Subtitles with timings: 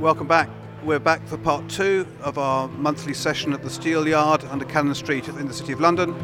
[0.00, 0.48] Welcome back.
[0.82, 5.28] We're back for part two of our monthly session at the Steelyard under Cannon Street
[5.28, 6.14] in the City of London.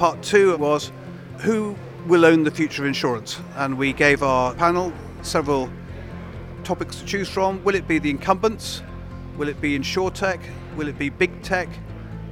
[0.00, 0.90] Part two was
[1.38, 1.76] who
[2.08, 3.40] will own the future of insurance?
[3.54, 4.92] And we gave our panel
[5.22, 5.70] several
[6.64, 7.62] topics to choose from.
[7.62, 8.82] Will it be the incumbents?
[9.36, 10.40] Will it be insurtech?
[10.74, 11.68] Will it be big tech?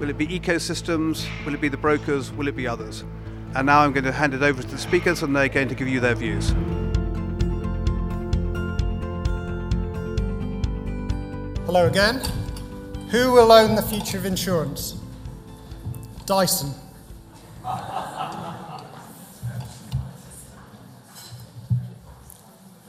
[0.00, 1.28] Will it be ecosystems?
[1.46, 2.32] Will it be the brokers?
[2.32, 3.04] Will it be others?
[3.54, 5.76] And now I'm going to hand it over to the speakers and they're going to
[5.76, 6.52] give you their views.
[11.74, 12.20] Hello again.
[13.10, 14.94] Who will own the future of insurance?
[16.24, 16.72] Dyson.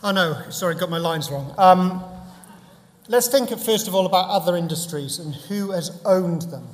[0.03, 1.51] Oh no, sorry, got my lines wrong.
[1.57, 2.03] Um,
[3.07, 6.67] let's think of, first of all about other industries and who has owned them.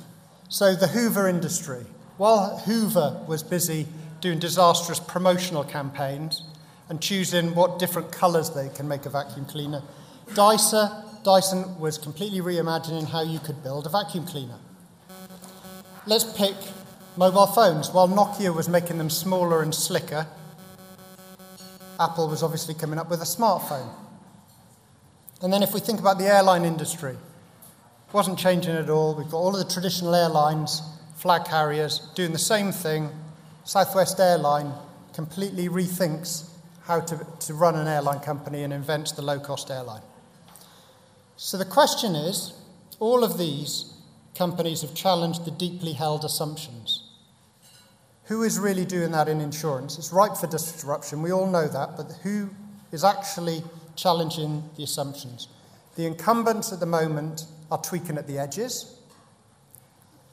[0.50, 1.86] So, the Hoover industry.
[2.18, 3.86] While Hoover was busy
[4.20, 6.42] doing disastrous promotional campaigns
[6.90, 9.82] and choosing what different colours they can make a vacuum cleaner,
[10.34, 10.90] Dyson,
[11.22, 14.58] Dyson was completely reimagining how you could build a vacuum cleaner.
[16.04, 16.56] Let's pick
[17.16, 17.90] mobile phones.
[17.90, 20.26] While Nokia was making them smaller and slicker,
[22.00, 23.88] Apple was obviously coming up with a smartphone.
[25.42, 29.14] And then if we think about the airline industry, it wasn't changing at all.
[29.14, 30.82] We've got all of the traditional airlines,
[31.16, 33.10] flag carriers, doing the same thing.
[33.64, 34.72] Southwest Airline
[35.14, 36.48] completely rethinks
[36.82, 40.02] how to, to run an airline company and invents the low cost airline.
[41.36, 42.52] So the question is
[42.98, 43.92] all of these
[44.34, 47.02] companies have challenged the deeply held assumptions.
[48.24, 49.98] Who is really doing that in insurance?
[49.98, 52.50] It's ripe for disruption, we all know that, but who
[52.92, 53.62] is actually
[53.96, 55.48] challenging the assumptions?
[55.96, 58.98] The incumbents at the moment are tweaking at the edges.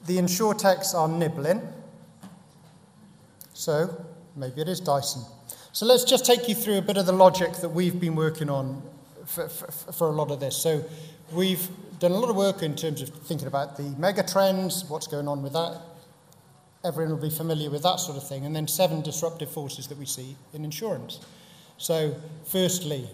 [0.05, 1.61] The insurtechs are nibbling.
[3.53, 4.05] So
[4.35, 5.23] maybe it is Dyson.
[5.73, 8.49] So let's just take you through a bit of the logic that we've been working
[8.49, 8.81] on
[9.29, 10.55] for, for, for a lot of this.
[10.57, 10.83] So
[11.31, 11.67] we've
[11.99, 15.27] done a lot of work in terms of thinking about the mega trends, what's going
[15.27, 15.81] on with that,
[16.83, 18.45] everyone will be familiar with that sort of thing.
[18.45, 21.19] And then seven disruptive forces that we see in insurance.
[21.77, 22.15] So,
[22.45, 23.09] firstly,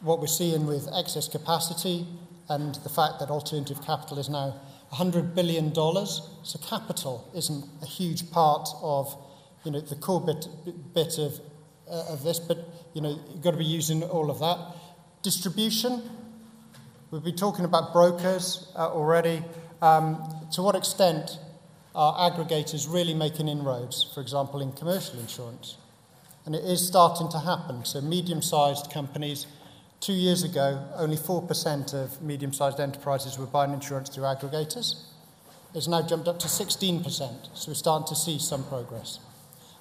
[0.00, 2.06] what we're seeing with excess capacity
[2.48, 4.54] and the fact that alternative capital is now
[4.92, 5.74] $100 billion.
[5.74, 9.16] So, capital isn't a huge part of
[9.64, 10.46] you know, the core bit,
[10.94, 11.40] bit of,
[11.90, 12.58] uh, of this, but
[12.94, 14.58] you know, you've got to be using all of that.
[15.26, 16.08] Distribution,
[17.10, 19.42] we've been talking about brokers uh, already.
[19.82, 20.22] Um,
[20.52, 21.40] to what extent
[21.96, 25.78] are aggregators really making inroads, for example, in commercial insurance?
[26.44, 27.84] And it is starting to happen.
[27.84, 29.48] So, medium sized companies,
[29.98, 35.06] two years ago, only 4% of medium sized enterprises were buying insurance through aggregators.
[35.74, 37.04] It's now jumped up to 16%.
[37.52, 39.18] So, we're starting to see some progress.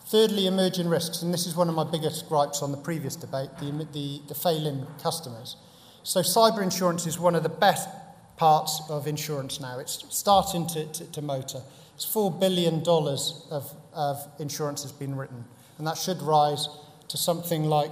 [0.07, 1.21] Thirdly, emerging risks.
[1.23, 4.35] And this is one of my biggest gripes on the previous debate the, the, the
[4.35, 5.57] failing customers.
[6.03, 7.89] So, cyber insurance is one of the best
[8.37, 9.79] parts of insurance now.
[9.79, 11.61] It's starting to, to, to motor.
[11.95, 15.45] It's $4 billion of, of insurance has been written,
[15.77, 16.67] and that should rise
[17.07, 17.91] to something like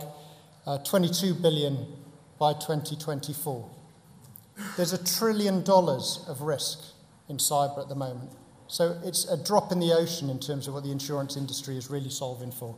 [0.68, 1.88] uh, 22 billion
[2.38, 3.70] by 2024.
[4.76, 6.80] There's a trillion dollars of risk
[7.30, 8.32] in cyber at the moment.
[8.74, 11.92] So it's a drop in the ocean in terms of what the insurance industry is
[11.92, 12.76] really solving for.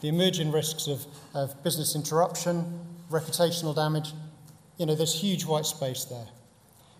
[0.00, 2.80] The emerging risks of, of business interruption,
[3.12, 4.12] reputational damage,
[4.76, 6.26] you know, there's huge white space there.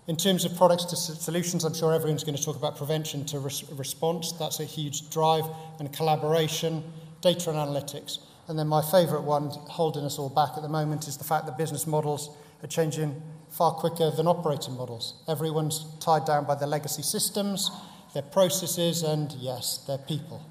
[0.07, 3.39] In terms of products to solutions, I'm sure everyone's going to talk about prevention to
[3.39, 4.31] res- response.
[4.31, 5.43] That's a huge drive
[5.79, 6.85] and collaboration,
[7.19, 8.19] data and analytics.
[8.47, 11.47] And then my favourite one, holding us all back at the moment, is the fact
[11.47, 12.29] that business models
[12.63, 15.21] are changing far quicker than operating models.
[15.27, 17.69] Everyone's tied down by their legacy systems,
[18.17, 20.43] their processes, and yes, their people.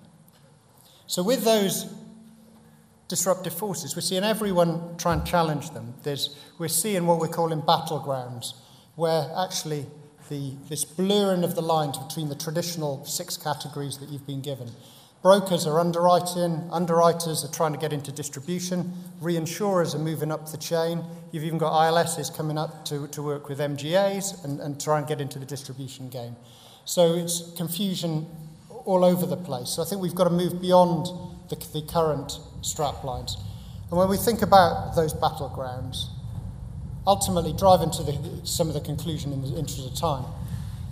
[1.09, 1.93] So, with those
[3.09, 5.95] disruptive forces, we're seeing everyone try and challenge them.
[6.05, 8.55] There's, we're seeing what we're calling battlegrounds
[8.95, 9.87] where actually
[10.29, 14.71] the, this blurring of the lines between the traditional six categories that you've been given.
[15.23, 20.57] Brokers are underwriting, underwriters are trying to get into distribution, reinsurers are moving up the
[20.57, 21.03] chain.
[21.33, 25.07] You've even got ILSs coming up to, to work with MGAs and, and try and
[25.09, 26.37] get into the distribution game.
[26.87, 28.27] So it's confusion
[28.85, 29.71] all over the place.
[29.71, 31.07] So I think we've got to move beyond
[31.51, 33.37] the, the current strap lines.
[33.91, 36.07] And when we think about those battlegrounds,
[37.05, 40.25] ultimately driving to the, some of the conclusion in the interest of time,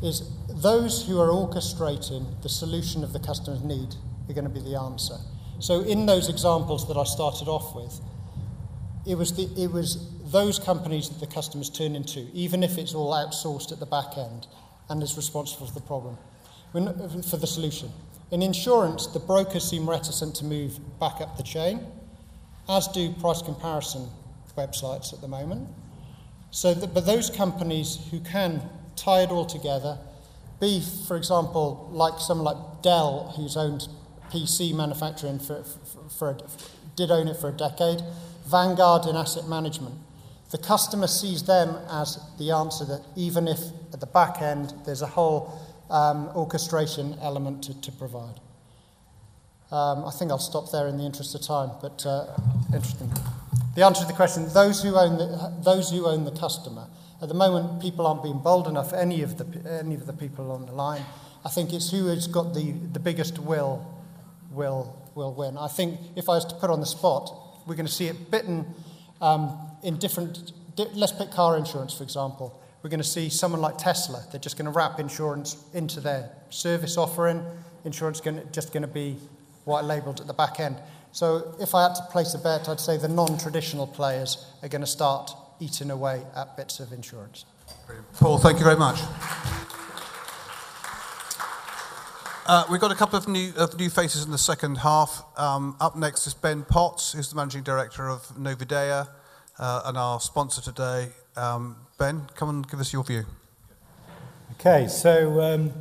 [0.02, 3.94] is those who are orchestrating the solution of the customer's need
[4.28, 5.16] are going to be the answer.
[5.60, 8.00] So in those examples that I started off with,
[9.06, 12.94] it was, the, it was those companies that the customers turn into, even if it's
[12.94, 14.48] all outsourced at the back end
[14.88, 16.16] and is responsible for the problem,
[16.72, 17.90] for the solution.
[18.30, 21.80] In insurance, the brokers seem reticent to move back up the chain,
[22.68, 24.08] as do price comparison
[24.56, 25.68] websites at the moment.
[26.50, 28.62] So, but those companies who can
[28.96, 29.98] tie it all together,
[30.60, 33.88] be, for example, like someone like Dell, who's owned
[34.30, 36.38] PC manufacturing for, for, for a,
[36.96, 38.02] did own it for a decade,
[38.46, 39.94] Vanguard in asset management.
[40.50, 43.58] The customer sees them as the answer that even if
[43.92, 45.58] at the back end there's a whole
[45.90, 48.40] um, orchestration element to, to provide.
[49.70, 52.36] Um, I think I'll stop there in the interest of time, but uh,
[52.72, 53.12] interesting.
[53.74, 56.86] The answer to the question: those who own the, those who own the customer.
[57.20, 58.92] At the moment, people aren't being bold enough.
[58.92, 61.02] Any of the any of the people on the line.
[61.44, 63.84] I think it's who has got the, the biggest will
[64.50, 65.58] will will win.
[65.58, 67.32] I think if I was to put on the spot,
[67.66, 68.66] we're going to see it bitten
[69.20, 70.52] um, in different.
[70.76, 72.60] Let's pick car insurance, for example.
[72.82, 74.24] We're going to see someone like Tesla.
[74.30, 77.42] They're just going to wrap insurance into their service offering.
[77.84, 79.16] Insurance is just going to be
[79.64, 80.76] white labelled at the back end.
[81.12, 84.80] So if I had to place a bet, I'd say the non-traditional players are going
[84.80, 87.44] to start eating away at bits of insurance.
[88.18, 88.98] Paul, thank you very much.
[92.46, 95.24] Uh, we've got a couple of new, of new faces in the second half.
[95.38, 99.08] Um, up next is Ben Potts, who's the managing director of Novidea
[99.58, 101.08] uh, and our sponsor today.
[101.36, 103.24] Um, ben, come and give us your view.
[104.60, 105.72] Okay, so um,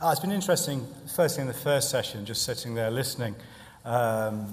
[0.00, 3.34] oh, it's been interesting, firstly in the first session, just sitting there listening
[3.84, 4.52] um,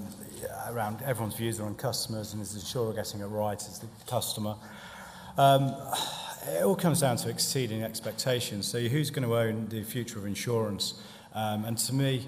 [0.68, 4.54] around everyone's views on customers and is the insurer getting it right as the customer.
[5.36, 5.74] Um,
[6.48, 8.66] it all comes down to exceeding expectations.
[8.66, 10.94] So, who's going to own the future of insurance?
[11.34, 12.26] Um, and to me,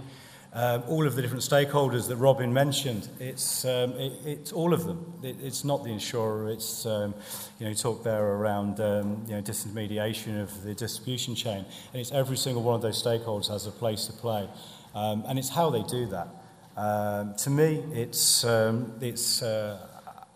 [0.52, 4.84] um, all of the different stakeholders that Robin mentioned, it's, um, it, it's all of
[4.84, 5.12] them.
[5.22, 7.14] It, it's not the insurer, it's, um,
[7.58, 11.64] you know, talk there around, um, you know, disintermediation of the distribution chain.
[11.92, 14.48] And it's every single one of those stakeholders has a place to play.
[14.94, 16.28] Um, and it's how they do that.
[16.76, 19.86] Um, to me, it's, um, it's uh,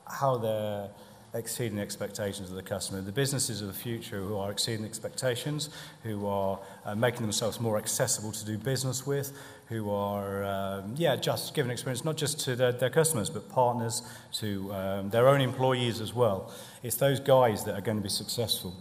[0.07, 0.91] how they're
[1.35, 3.01] exceeding the expectations of the customer.
[3.01, 5.71] The businesses of the future who are exceeding expectations,
[6.03, 9.33] who are uh, making themselves more accessible to do business with,
[9.69, 14.03] who are, um, yeah, just giving experience not just to their, their customers, but partners,
[14.33, 16.53] to um, their own employees as well.
[16.83, 18.75] It's those guys that are going to be successful.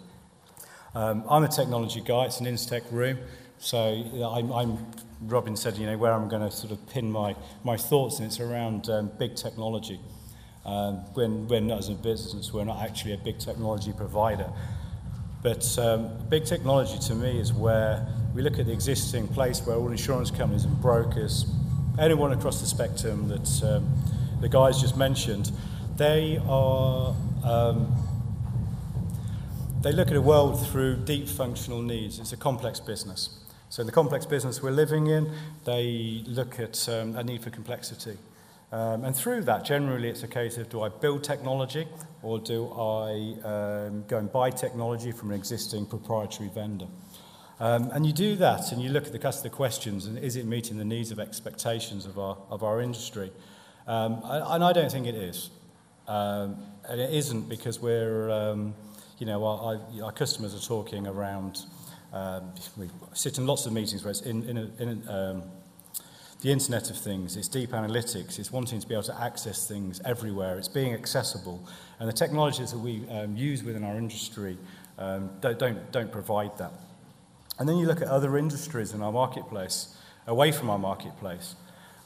[0.93, 3.17] Um, I'm a technology guy, it's an Instech room.
[3.59, 4.85] So I'm, I'm,
[5.21, 8.25] Robin said, you know, where I'm going to sort of pin my, my thoughts, and
[8.25, 9.99] it's around um, big technology.
[10.65, 14.49] Um, when, when as a business, we're not actually a big technology provider.
[15.43, 19.75] But um, big technology to me is where we look at the existing place where
[19.75, 21.45] all insurance companies and brokers,
[21.99, 23.89] anyone across the spectrum that um,
[24.41, 25.51] the guys just mentioned,
[25.97, 27.93] they are um,
[29.81, 32.19] they look at a world through deep functional needs.
[32.19, 33.39] It's a complex business.
[33.69, 35.31] So, in the complex business we're living in,
[35.65, 38.17] they look at um, a need for complexity.
[38.71, 41.87] Um, and through that, generally, it's a case of do I build technology
[42.21, 46.87] or do I um, go and buy technology from an existing proprietary vendor?
[47.61, 50.47] Um, and you do that and you look at the customer questions and is it
[50.47, 53.31] meeting the needs of expectations of our, of our industry?
[53.85, 55.51] Um, and I don't think it is.
[56.07, 56.57] Um,
[56.89, 58.73] and it isn't because we're, um,
[59.19, 61.59] you know, our, our customers are talking around
[62.11, 65.43] um, we sit in lots of meetings where it's in, in, a, in a, um,
[66.41, 70.01] the Internet of Things, it's deep analytics, it's wanting to be able to access things
[70.03, 71.63] everywhere, it's being accessible.
[71.99, 74.57] And the technologies that we use within our industry
[74.97, 76.73] don't, don't, don't provide that.
[77.61, 81.53] And then you look at other industries in our marketplace, away from our marketplace.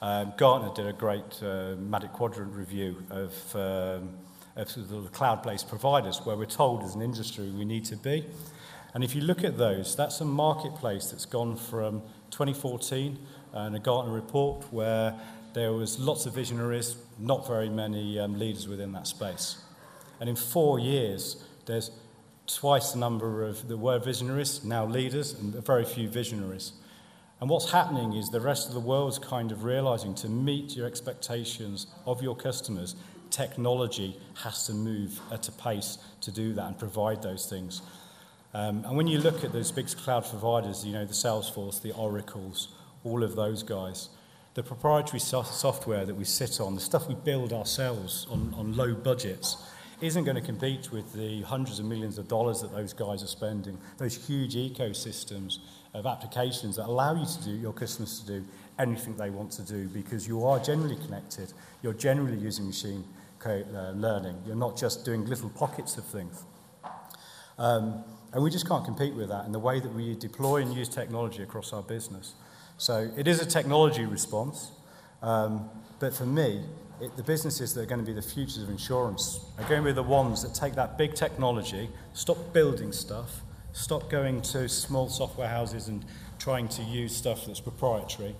[0.01, 4.09] Um, Gartner did a great uh, Magic Quadrant review of, um,
[4.57, 8.25] of the cloud-based providers, where we're told as an industry we need to be.
[8.93, 13.17] And if you look at those, that's a marketplace that's gone from 2014
[13.53, 15.17] and a Gartner report where
[15.53, 19.55] there was lots of visionaries, not very many um, leaders within that space.
[20.19, 21.91] And in four years, there's
[22.47, 26.73] twice the number of the were visionaries, now leaders, and very few visionaries.
[27.41, 30.87] And what's happening is the rest of the world's kind of realizing to meet your
[30.87, 32.95] expectations of your customers,
[33.29, 37.81] technology has to move at a pace to do that and provide those things.
[38.53, 41.91] Um, and when you look at those big cloud providers, you know, the Salesforce, the
[41.91, 42.69] Oracles,
[43.03, 44.07] all of those guys,
[44.53, 48.77] the proprietary so- software that we sit on, the stuff we build ourselves on, on
[48.77, 49.57] low budgets,
[50.01, 53.27] isn't going to compete with the hundreds of millions of dollars that those guys are
[53.27, 55.59] spending, those huge ecosystems
[55.93, 58.45] of applications that allow you to do, your customers to do
[58.77, 63.03] anything they want to do because you are generally connected, you're generally using machine
[63.45, 66.43] uh, learning, you're not just doing little pockets of things.
[67.57, 70.73] Um, and we just can't compete with that in the way that we deploy and
[70.73, 72.33] use technology across our business.
[72.77, 74.71] So it is a technology response,
[75.21, 76.63] um, but for me,
[77.01, 79.85] it, the businesses that are going to be the futures of insurance are going to
[79.85, 83.41] be the ones that take that big technology, stop building stuff,
[83.73, 86.05] stop going to small software houses and
[86.39, 88.35] trying to use stuff that's proprietary.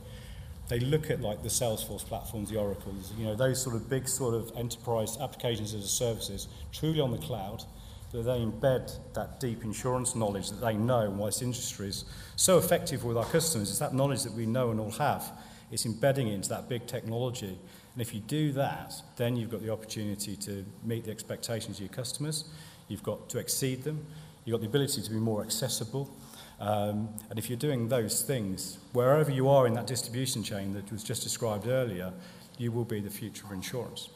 [0.68, 4.08] They look at like the Salesforce platforms, the Oracles, you know, those sort of big
[4.08, 7.64] sort of enterprise applications as a services, truly on the cloud,
[8.12, 12.06] that they embed that deep insurance knowledge that they know and why this industry is
[12.36, 13.70] so effective with our customers.
[13.70, 15.32] It's that knowledge that we know and all have.
[15.72, 17.60] It's embedding it into that big technology.
[17.96, 21.82] And if you do that, then you've got the opportunity to meet the expectations of
[21.82, 22.50] your customers.
[22.90, 24.06] You've got to exceed them.
[24.44, 26.14] You've got the ability to be more accessible.
[26.60, 30.92] Um, and if you're doing those things, wherever you are in that distribution chain that
[30.92, 32.12] was just described earlier,
[32.58, 34.10] you will be the future of insurance.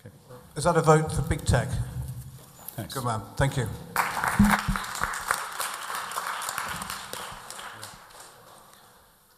[0.00, 0.10] Okay.
[0.56, 1.68] Is that a vote for big tech?
[2.74, 2.94] Thanks.
[2.94, 3.20] Good man.
[3.36, 3.68] Thank you.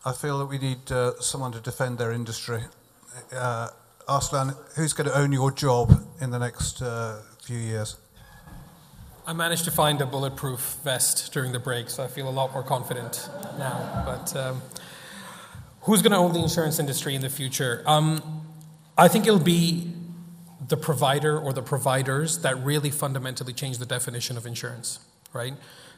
[0.04, 2.62] I feel that we need uh, someone to defend their industry.
[3.32, 3.68] Uh,
[4.08, 7.96] Arslan, who's going to own your job in the next uh, few years?
[9.26, 12.52] I managed to find a bulletproof vest during the break, so I feel a lot
[12.52, 13.28] more confident
[13.58, 14.02] now.
[14.04, 14.62] But um,
[15.82, 17.82] who's going to own the insurance industry in the future?
[17.86, 18.44] Um,
[18.98, 19.92] I think it'll be
[20.66, 24.98] the provider or the providers that really fundamentally change the definition of insurance,
[25.32, 25.54] right?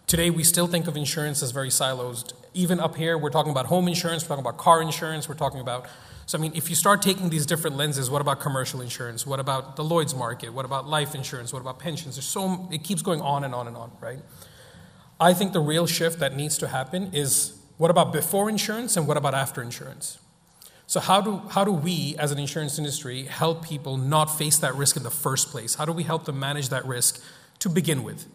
[0.06, 2.32] Today, we still think of insurance as very siloed.
[2.52, 5.60] Even up here, we're talking about home insurance, we're talking about car insurance, we're talking
[5.60, 5.86] about
[6.26, 9.26] so, I mean, if you start taking these different lenses, what about commercial insurance?
[9.26, 10.54] What about the Lloyd's market?
[10.54, 11.52] What about life insurance?
[11.52, 12.16] What about pensions?
[12.16, 14.20] There's so, it keeps going on and on and on, right?
[15.20, 19.06] I think the real shift that needs to happen is what about before insurance and
[19.06, 20.18] what about after insurance?
[20.86, 24.74] So, how do, how do we, as an insurance industry, help people not face that
[24.74, 25.76] risk in the first place?
[25.76, 27.22] How do we help them manage that risk
[27.60, 28.26] to begin with?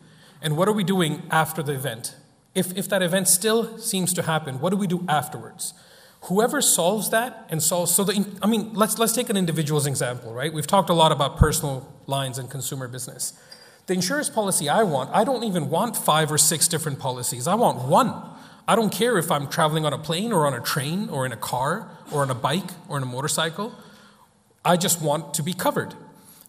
[0.42, 2.16] And what are we doing after the event?
[2.56, 5.74] If, if that event still seems to happen, what do we do afterwards?
[6.24, 10.34] Whoever solves that and solves so the, I mean let's let's take an individual's example,
[10.34, 10.52] right?
[10.54, 13.34] We've talked a lot about personal lines and consumer business.
[13.88, 17.48] The insurance policy I want, I don't even want five or six different policies.
[17.48, 18.14] I want one.
[18.68, 21.32] I don't care if I'm traveling on a plane or on a train or in
[21.32, 23.74] a car or on a bike or in a motorcycle.
[24.64, 25.96] I just want to be covered.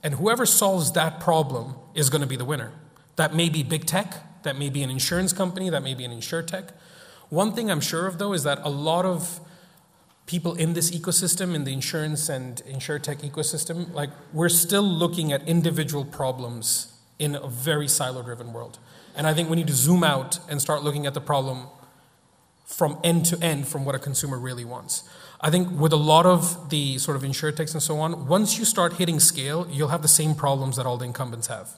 [0.02, 2.72] And whoever solves that problem is going to be the winner.
[3.16, 6.10] That may be big tech, that may be an insurance company, that may be an
[6.10, 6.70] insurtech.
[7.30, 9.40] One thing I'm sure of though is that a lot of
[10.30, 15.42] people in this ecosystem, in the insurance and insurtech ecosystem, like we're still looking at
[15.48, 18.78] individual problems in a very silo driven world.
[19.16, 21.66] And I think we need to zoom out and start looking at the problem
[22.64, 25.02] from end to end from what a consumer really wants.
[25.40, 28.64] I think with a lot of the sort of insurtechs and so on, once you
[28.64, 31.70] start hitting scale, you'll have the same problems that all the incumbents have.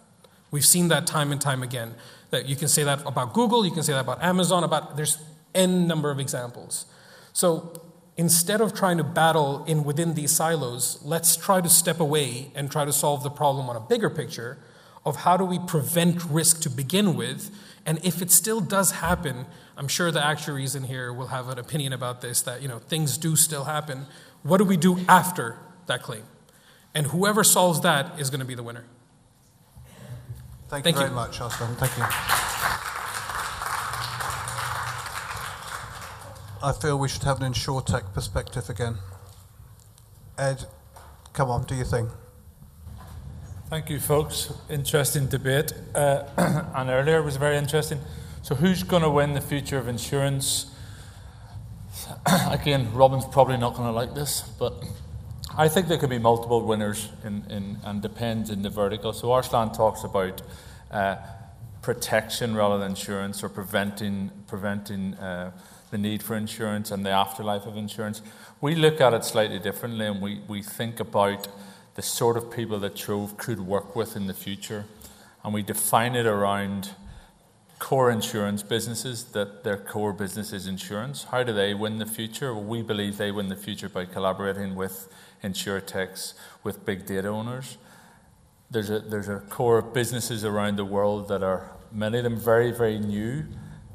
[0.50, 1.94] We've seen that time and time again.
[2.28, 5.16] That you can say that about Google, you can say that about Amazon, about there's
[5.54, 6.84] n number of examples.
[7.32, 12.50] So instead of trying to battle in within these silos, let's try to step away
[12.54, 14.58] and try to solve the problem on a bigger picture
[15.04, 17.50] of how do we prevent risk to begin with.
[17.84, 21.58] And if it still does happen, I'm sure the actuaries in here will have an
[21.58, 24.06] opinion about this that you know things do still happen.
[24.42, 26.22] What do we do after that claim?
[26.94, 28.84] And whoever solves that is going to be the winner.
[30.68, 31.16] Thank, Thank you very you.
[31.16, 31.74] much, Arslan.
[31.76, 32.98] Thank you.
[36.64, 38.98] I feel we should have an tech perspective again.
[40.38, 40.64] Ed,
[41.32, 42.08] come on, do your thing.
[43.68, 44.52] Thank you, folks.
[44.70, 45.72] Interesting debate.
[45.92, 46.22] Uh,
[46.76, 47.98] and earlier was very interesting.
[48.42, 50.66] So, who's going to win the future of insurance?
[52.26, 54.84] Again, Robin's probably not going to like this, but
[55.58, 59.12] I think there could be multiple winners in, in, and depends in the vertical.
[59.12, 60.42] So, Arslan talks about
[60.92, 61.16] uh,
[61.80, 65.50] protection rather than insurance or preventing, preventing uh,
[65.92, 68.22] the need for insurance and the afterlife of insurance.
[68.62, 71.46] We look at it slightly differently and we, we think about
[71.96, 74.86] the sort of people that Trov could work with in the future.
[75.44, 76.92] And we define it around
[77.78, 81.24] core insurance businesses, that their core business is insurance.
[81.24, 82.54] How do they win the future?
[82.54, 85.12] Well, we believe they win the future by collaborating with
[85.44, 86.32] insurtechs,
[86.64, 87.76] with big data owners.
[88.70, 92.38] There's a, there's a core of businesses around the world that are, many of them,
[92.38, 93.44] very, very new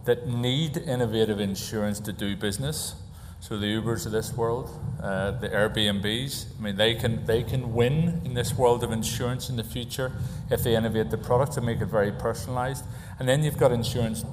[0.07, 2.95] that need innovative insurance to do business.
[3.41, 4.69] So the Ubers of this world,
[5.03, 9.49] uh, the Airbnbs, I mean, they can, they can win in this world of insurance
[9.49, 10.13] in the future
[10.49, 12.85] if they innovate the product and make it very personalized.
[13.19, 14.23] And then you've got insurance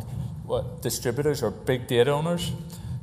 [0.44, 2.52] what, distributors or big data owners.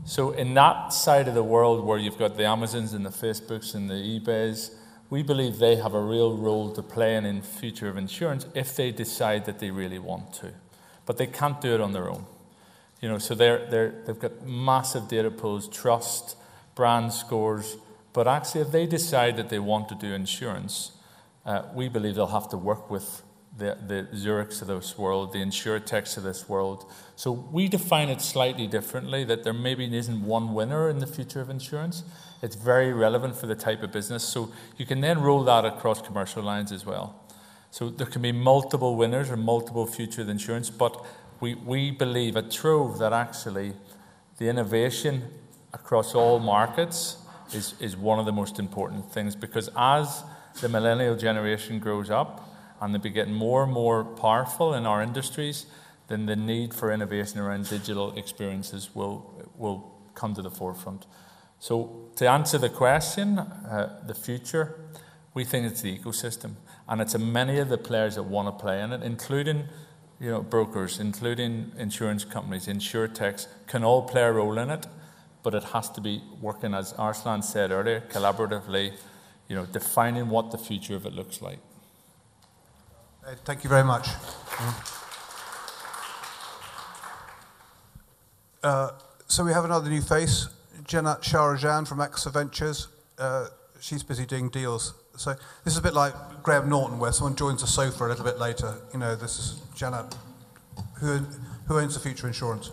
[0.05, 3.75] So in that side of the world where you've got the Amazons and the Facebooks
[3.75, 4.73] and the eBays,
[5.09, 8.77] we believe they have a real role to play in the future of insurance if
[8.77, 10.53] they decide that they really want to.
[11.05, 12.25] But they can't do it on their own.
[13.01, 16.37] You know, so they're, they're, they've got massive data pools, trust,
[16.75, 17.77] brand scores,
[18.13, 20.91] But actually, if they decide that they want to do insurance,
[21.45, 23.23] uh, we believe they'll have to work with
[23.57, 26.89] the, the Zurichs of this world, the insurtechs of this world.
[27.15, 31.41] So we define it slightly differently that there maybe isn't one winner in the future
[31.41, 32.03] of insurance.
[32.41, 34.23] It's very relevant for the type of business.
[34.23, 37.17] So you can then roll that across commercial lines as well.
[37.71, 41.05] So there can be multiple winners or multiple future of insurance, but
[41.41, 43.73] we, we believe at Trov that actually
[44.37, 45.23] the innovation
[45.73, 47.17] across all markets
[47.53, 50.23] is, is one of the most important things because as
[50.61, 52.47] the millennial generation grows up
[52.79, 55.65] and they be getting more and more powerful in our industries,
[56.07, 61.05] then the need for innovation around digital experiences will, will come to the forefront.
[61.59, 64.79] So, to answer the question, uh, the future,
[65.33, 66.55] we think it's the ecosystem.
[66.87, 69.69] And it's a many of the players that want to play in it, including
[70.21, 74.85] you know, brokers, including insurance companies, insurtechs, can all play a role in it,
[75.41, 78.93] but it has to be working, as Arslan said earlier, collaboratively,
[79.47, 81.57] you know, defining what the future of it looks like.
[83.45, 84.09] Thank you very much.
[88.63, 88.91] Uh,
[89.27, 90.49] so we have another new face,
[90.83, 92.89] Janat Sharajan from AXA Ventures.
[93.17, 93.47] Uh,
[93.79, 94.93] she's busy doing deals.
[95.21, 98.25] So this is a bit like Graham Norton, where someone joins the sofa a little
[98.25, 98.73] bit later.
[98.91, 100.15] You know, this is Janet.
[100.95, 101.19] Who,
[101.67, 102.71] who owns the future insurance?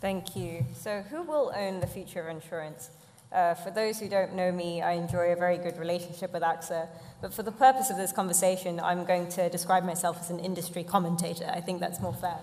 [0.00, 0.64] Thank you.
[0.74, 2.90] So, who will own the future of insurance?
[3.30, 6.88] Uh, for those who don't know me, I enjoy a very good relationship with AXA.
[7.22, 10.82] But for the purpose of this conversation, I'm going to describe myself as an industry
[10.82, 11.48] commentator.
[11.54, 12.38] I think that's more fair.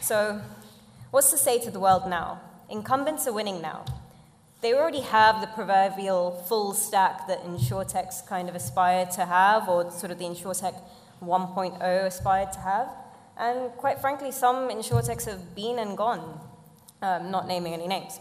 [0.00, 0.40] So,
[1.10, 2.40] what's to say to the world now?
[2.70, 3.84] Incumbents are winning now.
[4.62, 9.90] They already have the proverbial full stack that insurtechs kind of aspire to have, or
[9.90, 10.80] sort of the insurtech
[11.22, 12.88] 1.0 aspired to have.
[13.38, 16.40] And quite frankly, some insurtechs have been and gone,
[17.02, 18.18] um, not naming any names.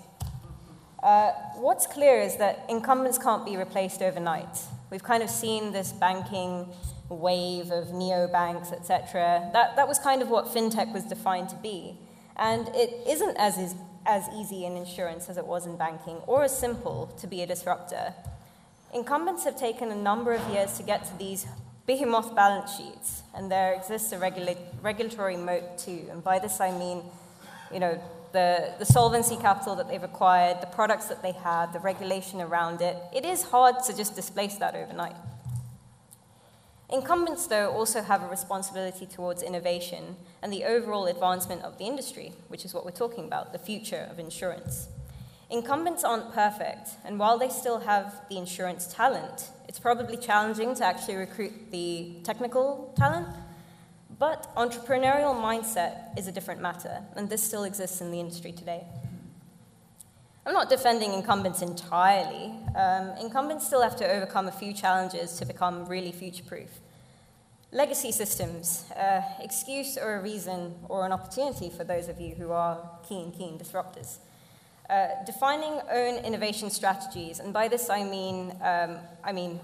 [1.02, 4.58] Uh, what's clear is that incumbents can't be replaced overnight.
[4.90, 6.68] We've kind of seen this banking
[7.10, 9.50] wave of neobanks, etc.
[9.54, 11.98] That, that was kind of what fintech was defined to be.
[12.36, 16.44] And it isn't as, is, as easy in insurance as it was in banking, or
[16.44, 18.14] as simple to be a disruptor.
[18.94, 21.46] Incumbents have taken a number of years to get to these
[21.86, 26.06] behemoth balance sheets, and there exists a regula- regulatory moat too.
[26.10, 27.04] And by this I mean,
[27.74, 28.00] you know,
[28.32, 32.82] the, the solvency capital that they've acquired, the products that they have, the regulation around
[32.82, 32.98] it.
[33.14, 35.16] It is hard to just displace that overnight.
[36.90, 42.34] Incumbents, though, also have a responsibility towards innovation and the overall advancement of the industry,
[42.48, 44.88] which is what we're talking about the future of insurance.
[45.50, 50.84] Incumbents aren't perfect, and while they still have the insurance talent, it's probably challenging to
[50.84, 53.28] actually recruit the technical talent.
[54.18, 58.86] But entrepreneurial mindset is a different matter, and this still exists in the industry today.
[60.48, 62.54] I'm not defending incumbents entirely.
[62.76, 66.70] Um, incumbents still have to overcome a few challenges to become really future proof.
[67.72, 72.52] Legacy systems, uh, excuse or a reason or an opportunity for those of you who
[72.52, 72.78] are
[73.10, 74.20] keen, keen disruptors.
[74.88, 79.60] Uh, defining own innovation strategies, and by this I mean, um, I mean,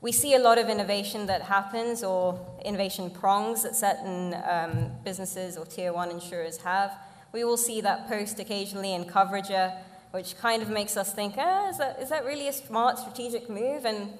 [0.00, 5.56] we see a lot of innovation that happens, or innovation prongs that certain um, businesses
[5.56, 6.96] or tier one insurers have.
[7.32, 9.76] We will see that post occasionally in Coverager
[10.10, 13.48] which kind of makes us think, ah, is, that, is that really a smart strategic
[13.50, 13.84] move?
[13.84, 14.12] And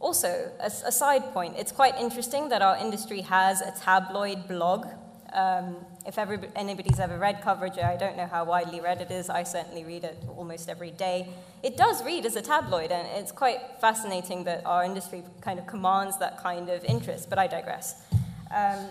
[0.00, 4.86] also, a, a side point, it's quite interesting that our industry has a tabloid blog.
[5.32, 5.76] Um,
[6.06, 9.28] if anybody's ever read Coverager, I don't know how widely read it is.
[9.28, 11.28] I certainly read it almost every day.
[11.62, 15.66] It does read as a tabloid, and it's quite fascinating that our industry kind of
[15.66, 18.02] commands that kind of interest, but I digress.
[18.54, 18.86] Um,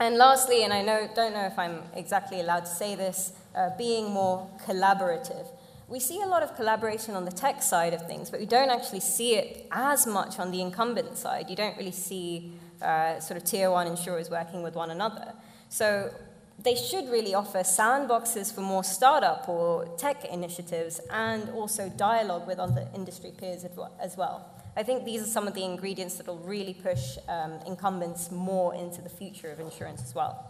[0.00, 3.70] and lastly, and I know, don't know if I'm exactly allowed to say this, uh,
[3.76, 5.46] being more collaborative
[5.90, 8.70] we see a lot of collaboration on the tech side of things, but we don't
[8.70, 11.50] actually see it as much on the incumbent side.
[11.50, 15.34] You don't really see uh, sort of tier one insurers working with one another.
[15.68, 16.14] So
[16.62, 22.60] they should really offer sandboxes for more startup or tech initiatives and also dialogue with
[22.60, 23.66] other industry peers
[24.00, 24.48] as well.
[24.76, 28.76] I think these are some of the ingredients that will really push um, incumbents more
[28.76, 30.46] into the future of insurance as well.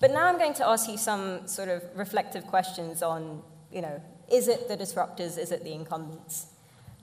[0.00, 4.00] But now I'm going to ask you some sort of reflective questions on, you know,
[4.30, 5.38] is it the disruptors?
[5.38, 6.46] Is it the incumbents?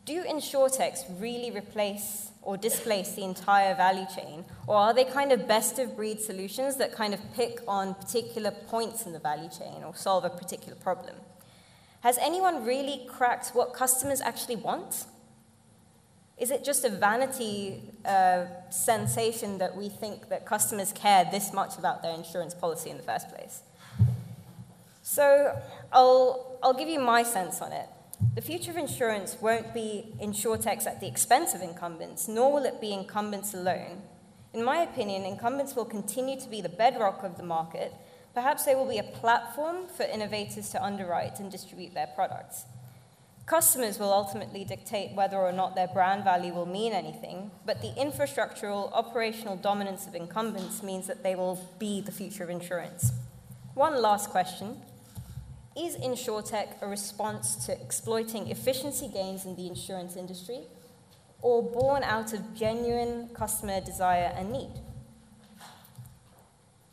[0.06, 4.44] Do insurtechs really replace or displace the entire value chain?
[4.68, 8.52] Or are they kind of best of breed solutions that kind of pick on particular
[8.52, 11.16] points in the value chain or solve a particular problem?
[12.02, 15.06] Has anyone really cracked what customers actually want?
[16.38, 21.78] Is it just a vanity uh, sensation that we think that customers care this much
[21.78, 23.62] about their insurance policy in the first place?
[25.14, 25.56] So
[25.92, 27.88] I'll, I'll give you my sense on it.
[28.34, 32.82] The future of insurance won't be insurtechs at the expense of incumbents, nor will it
[32.82, 34.02] be incumbents alone.
[34.56, 37.94] In my opinion, incumbents will continue to be the bedrock of the market.
[38.34, 42.64] Perhaps they will be a platform for innovators to underwrite and distribute their products.
[43.46, 47.94] Customers will ultimately dictate whether or not their brand value will mean anything, but the
[48.00, 53.12] infrastructural, operational dominance of incumbents means that they will be the future of insurance.
[53.76, 54.78] One last question
[55.76, 60.60] Is InsurTech a response to exploiting efficiency gains in the insurance industry,
[61.42, 64.70] or born out of genuine customer desire and need?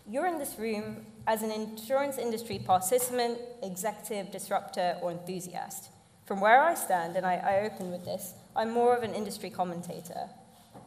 [0.08, 5.90] You're in this room as an insurance industry participant, executive, disruptor, or enthusiast.
[6.24, 9.50] From where I stand, and I, I open with this, I'm more of an industry
[9.50, 10.30] commentator.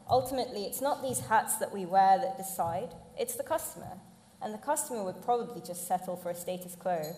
[0.10, 3.99] Ultimately, it's not these hats that we wear that decide, it's the customer.
[4.41, 7.15] And the customer would probably just settle for a status quo,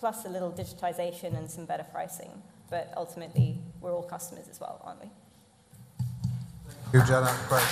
[0.00, 2.30] plus a little digitization and some better pricing.
[2.70, 5.10] But ultimately, we're all customers as well, aren't we?
[6.90, 7.36] Thank you, Jenna.
[7.48, 7.62] Great.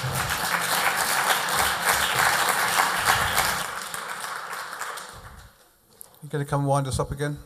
[6.22, 7.38] You going to come wind us up again?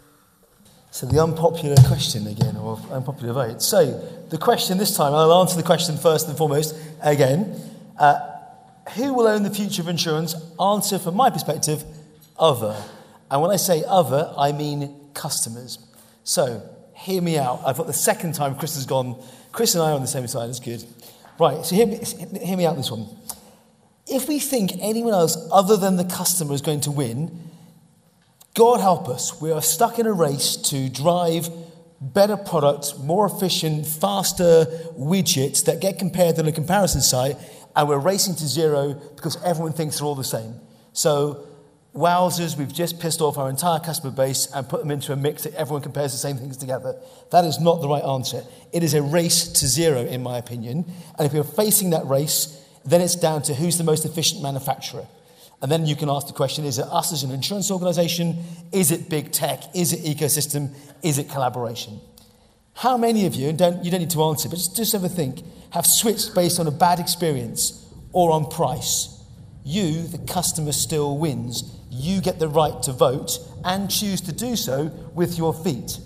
[0.90, 3.62] So the unpopular question again, or unpopular vote.
[3.62, 3.86] So
[4.30, 7.54] the question this time, I'll answer the question first and foremost again.
[7.98, 8.18] Uh,
[8.96, 10.34] who will own the future of insurance?
[10.60, 11.84] Answer from my perspective,
[12.36, 12.76] other.
[13.32, 15.78] And when I say other, I mean customers.
[16.22, 16.62] So
[16.94, 17.62] hear me out.
[17.64, 19.20] I've got the second time Chris has gone.
[19.52, 20.50] Chris and I are on the same side.
[20.50, 20.84] That's good.
[21.40, 21.64] Right.
[21.64, 21.98] So hear me,
[22.44, 23.08] hear me out this one.
[24.06, 27.48] If we think anyone else other than the customer is going to win,
[28.54, 29.40] God help us.
[29.40, 31.48] We are stuck in a race to drive
[32.02, 34.66] better products, more efficient, faster
[34.98, 37.38] widgets that get compared on a comparison site,
[37.74, 40.60] and we're racing to zero because everyone thinks they're all the same.
[40.92, 41.46] So,
[41.94, 45.42] wowzers, we've just pissed off our entire customer base and put them into a mix
[45.44, 46.96] that everyone compares the same things together.
[47.30, 48.42] That is not the right answer.
[48.72, 50.84] It is a race to zero, in my opinion.
[51.18, 55.06] And if you're facing that race, then it's down to who's the most efficient manufacturer.
[55.60, 58.42] And then you can ask the question is it us as an insurance organization?
[58.72, 59.62] Is it big tech?
[59.74, 60.74] Is it ecosystem?
[61.02, 62.00] Is it collaboration?
[62.74, 65.08] How many of you, and don't, you don't need to answer, but just, just ever
[65.08, 69.22] think, have switched based on a bad experience or on price?
[69.62, 71.78] You, the customer, still wins.
[71.94, 75.98] You get the right to vote and choose to do so with your feet.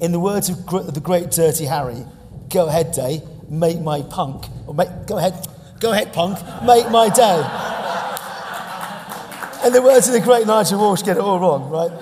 [0.00, 2.04] In the words of the great Dirty Harry,
[2.48, 5.46] go ahead, day, make my punk, or make, go ahead,
[5.78, 7.38] go ahead, punk, make my day.
[9.64, 11.92] In the words of the great Nigel Walsh, get it all wrong, right?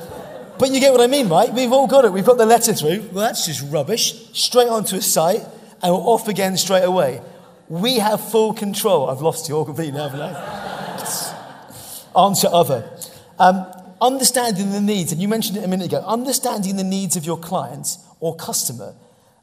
[0.58, 1.52] But you get what I mean, right?
[1.52, 2.12] We've all got it.
[2.12, 3.02] We've got the letter through.
[3.12, 4.14] Well, that's just rubbish.
[4.32, 5.42] Straight onto a site,
[5.82, 7.20] and we're off again straight away.
[7.68, 9.10] We have full control.
[9.10, 10.71] I've lost you all completely haven't I?
[12.16, 12.90] Answer other.
[13.38, 13.66] Um,
[14.00, 17.38] understanding the needs, and you mentioned it a minute ago, understanding the needs of your
[17.38, 18.94] clients or customer,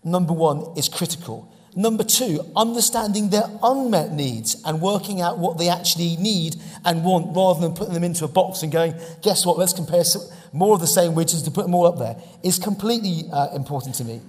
[0.04, 1.52] number one, is critical.
[1.76, 7.36] Number two, understanding their unmet needs and working out what they actually need and want
[7.36, 10.04] rather than putting them into a box and going, guess what, let's compare
[10.52, 13.96] more of the same widgets to put them all up there is completely uh, important
[13.96, 14.20] to me.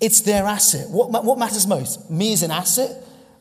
[0.00, 0.90] It's their asset.
[0.90, 2.10] What, what matters most?
[2.10, 2.90] Me as an asset,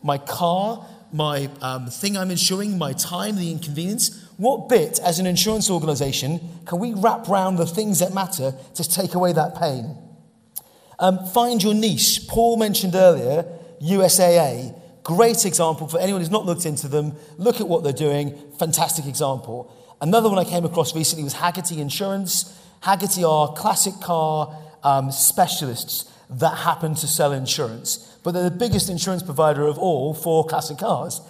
[0.04, 4.30] my car, my um, thing I'm insuring, my time, the inconvenience.
[4.41, 8.84] What bit, as an insurance organization, can we wrap around the things that matter to
[8.84, 9.95] take away that pain?
[10.97, 12.21] Um, find your niche.
[12.27, 13.45] Paul mentioned earlier
[13.84, 14.75] USAA.
[15.04, 17.15] Great example for anyone who's not looked into them.
[17.38, 18.36] Look at what they're doing.
[18.58, 19.71] Fantastic example.
[20.01, 22.60] Another one I came across recently was Hagerty Insurance.
[22.82, 28.89] Hagerty are classic car um, specialists that happen to sell insurance, but they're the biggest
[28.89, 31.21] insurance provider of all for classic cars.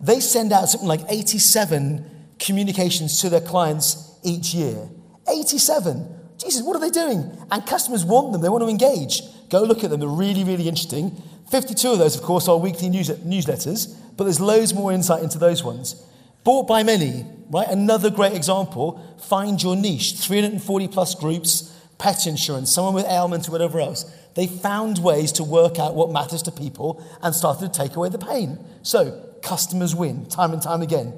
[0.00, 2.12] They send out something like 87
[2.44, 4.88] communications to their clients each year.
[5.28, 6.06] 87.
[6.38, 7.36] Jesus, what are they doing?
[7.50, 9.22] And customers want them, they want to engage.
[9.48, 11.22] Go look at them, they're really, really interesting.
[11.50, 15.38] 52 of those, of course, are weekly news- newsletters, but there's loads more insight into
[15.38, 16.02] those ones.
[16.42, 17.68] Bought by many, right?
[17.68, 23.52] Another great example find your niche 340 plus groups, pet insurance, someone with ailment or
[23.52, 24.04] whatever else.
[24.34, 28.08] They found ways to work out what matters to people and started to take away
[28.08, 28.58] the pain.
[28.82, 31.14] So, customers win time and time again.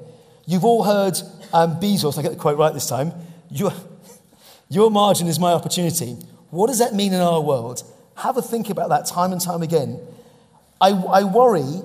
[0.46, 1.18] You've all heard
[1.52, 3.12] um, Bezos, I get the quote right this time.
[3.50, 3.72] You're,
[4.68, 6.16] your margin is my opportunity.
[6.50, 7.82] What does that mean in our world?
[8.16, 10.00] Have a think about that time and time again.
[10.80, 11.84] I, I worry, and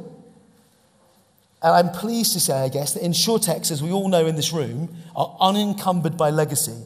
[1.64, 4.96] I'm pleased to say, I guess, that insurtechs, as we all know in this room,
[5.16, 6.86] are unencumbered by legacy.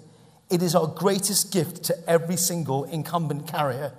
[0.49, 3.93] It is our greatest gift to every single incumbent carrier.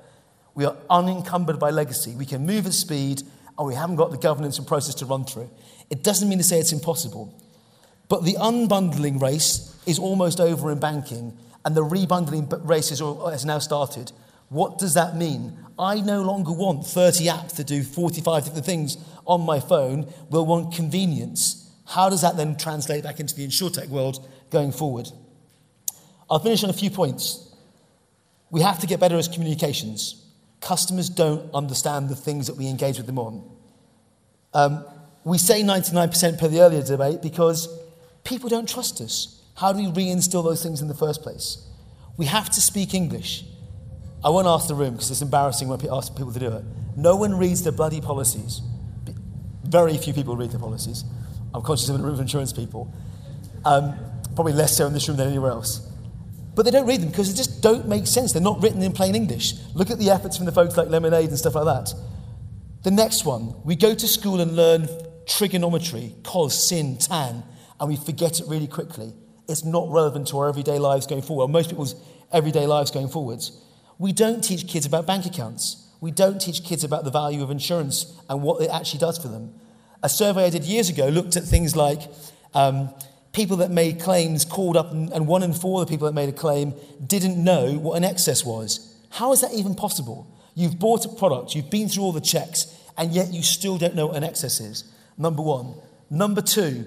[0.54, 2.14] We are unencumbered by legacy.
[2.14, 3.22] We can move at speed,
[3.58, 5.50] and we haven't got the governance and process to run through.
[5.90, 7.34] It doesn't mean to say it's impossible.
[8.08, 13.58] But the unbundling race is almost over in banking and the rebundling race has now
[13.58, 14.12] started.
[14.48, 15.58] What does that mean?
[15.78, 20.12] I no longer want 30 apps to do 45 different things on my phone.
[20.30, 21.70] We'll want convenience.
[21.86, 25.08] How does that then translate back into the insurtech world going forward?
[26.30, 27.54] I'll finish on a few points.
[28.50, 30.24] We have to get better as communications.
[30.60, 33.50] Customers don't understand the things that we engage with them on.
[34.54, 34.84] Um,
[35.24, 37.68] we say 99% per the earlier debate because
[38.26, 39.42] people don't trust us.
[39.56, 41.66] How do we reinstill those things in the first place?
[42.16, 43.44] We have to speak English.
[44.22, 46.64] I won't ask the room because it's embarrassing when I ask people to do it.
[46.96, 48.60] No one reads the bloody policies.
[49.64, 51.04] Very few people read the policies.
[51.54, 52.92] I'm conscious of the room of insurance people.
[53.64, 53.94] Um,
[54.34, 55.86] probably less so in this room than anywhere else.
[56.54, 58.32] But they don't read them because they just don't make sense.
[58.32, 59.54] They're not written in plain English.
[59.74, 61.94] Look at the efforts from the folks like Lemonade and stuff like that.
[62.82, 64.88] The next one, we go to school and learn
[65.26, 67.42] trigonometry, cos, sin, tan,
[67.80, 69.12] and we forget it really quickly.
[69.48, 71.94] It's not relevant to our everyday lives going forward, most people's
[72.32, 73.52] everyday lives going forwards.
[73.98, 75.86] We don't teach kids about bank accounts.
[76.00, 79.28] We don't teach kids about the value of insurance and what it actually does for
[79.28, 79.54] them.
[80.02, 82.02] A survey I did years ago looked at things like
[82.54, 82.90] um,
[83.32, 86.28] people that made claims called up, and one in four of the people that made
[86.28, 86.74] a claim
[87.06, 88.94] didn't know what an excess was.
[89.10, 90.26] How is that even possible?
[90.54, 92.66] You've bought a product, you've been through all the checks,
[92.98, 94.84] and yet you still don't know what an excess is.
[95.18, 95.74] Number one.
[96.08, 96.86] Number two,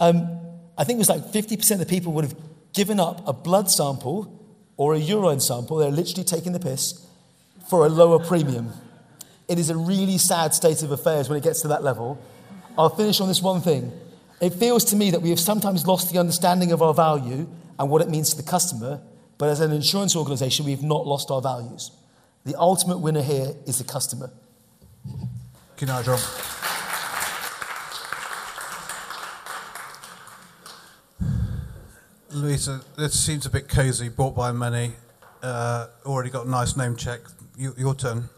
[0.00, 0.40] um,
[0.78, 2.36] I think it was like 50% of the people would have
[2.72, 4.32] given up a blood sample
[4.76, 5.78] or a urine sample.
[5.78, 7.06] They're literally taking the piss
[7.68, 8.72] for a lower premium.
[9.48, 12.20] It is a really sad state of affairs when it gets to that level.
[12.76, 13.92] I'll finish on this one thing.
[14.40, 17.90] It feels to me that we have sometimes lost the understanding of our value and
[17.90, 19.00] what it means to the customer,
[19.38, 21.90] but as an insurance organization, we have not lost our values.
[22.44, 24.30] The ultimate winner here is the customer.
[25.06, 26.18] Thank you, Nigel.
[32.36, 34.92] Louisa, this seems a bit cosy, bought by many,
[35.42, 37.20] uh, already got a nice name check.
[37.56, 38.28] You, your turn.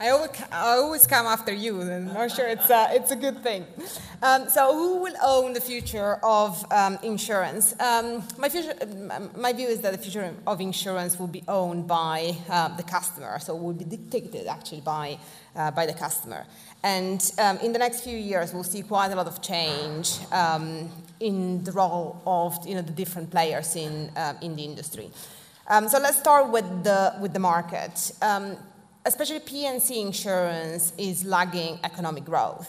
[0.00, 3.66] I always, come after you, and I'm sure it's a, it's a good thing.
[4.20, 7.78] Um, so, who will own the future of um, insurance?
[7.78, 8.74] Um, my, future,
[9.36, 13.38] my view is that the future of insurance will be owned by uh, the customer,
[13.38, 15.18] so it will be dictated actually by,
[15.54, 16.46] uh, by the customer.
[16.84, 20.90] And um, in the next few years, we'll see quite a lot of change um,
[21.20, 25.10] in the role of you know, the different players in, uh, in the industry.
[25.68, 28.10] Um, so let's start with the, with the market.
[28.20, 28.56] Um,
[29.04, 32.68] especially P&C insurance is lagging economic growth.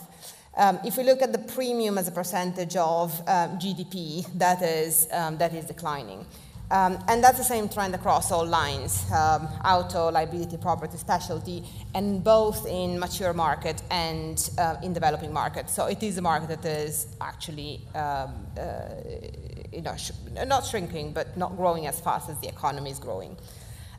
[0.55, 5.53] Um, if we look at the premium as a percentage of GDP, that is, that
[5.53, 6.23] is declining.
[6.73, 12.23] Um, and that's the same trend across all lines um, auto, liability, property, specialty, and
[12.23, 15.71] both in mature market and uh, in developing markets.
[15.71, 18.89] So it is a market that is actually um, uh,
[19.71, 20.11] you know, sh-
[20.47, 23.37] not shrinking, but not growing as fast as the economy is growing.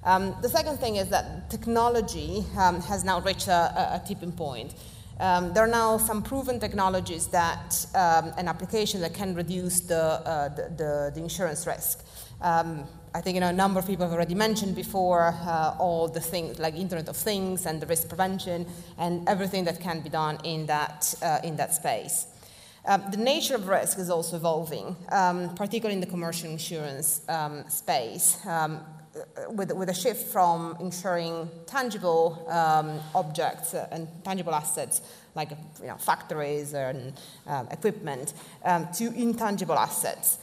[0.03, 4.75] Um, the second thing is that technology um, has now reached a, a tipping point.
[5.21, 9.97] Um, there are now some proven technologies that um, an application that can reduce the,
[9.97, 12.05] uh, the, the, the, insurance risk.
[12.41, 12.85] Um,
[13.17, 16.21] I think you know, a number of people have already mentioned before uh, all the
[16.21, 18.67] things like Internet of Things and the risk prevention
[18.99, 22.27] and everything that can be done in that, uh, in that space.
[22.87, 27.65] Um, the nature of risk is also evolving, um, particularly in the commercial insurance um,
[27.69, 28.81] space, um,
[29.51, 35.03] with, with a shift from insuring tangible um, objects and tangible assets
[35.37, 37.13] like you know, factories and
[37.71, 38.35] equipment
[38.93, 40.39] to intangible assets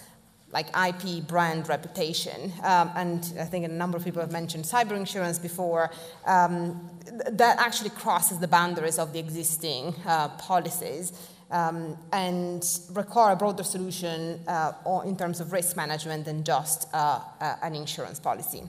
[0.52, 2.52] like IP, brand, reputation.
[2.64, 5.92] Um, and I think a number of people have mentioned cyber insurance before.
[6.26, 11.14] Um, th- that actually crosses the boundaries of the existing uh, policies
[11.52, 14.74] um, and require a broader solution uh,
[15.06, 18.64] in terms of risk management than just uh, uh, an insurance policy.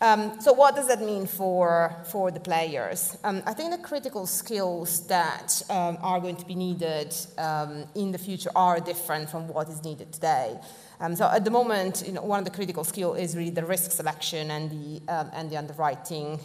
[0.00, 3.16] Um, so, what does that mean for, for the players?
[3.24, 8.12] Um, I think the critical skills that um, are going to be needed um, in
[8.12, 10.58] the future are different from what is needed today.
[11.00, 13.64] Um, so at the moment, you know, one of the critical skills is really the
[13.64, 16.38] risk selection and the, um, and the underwriting,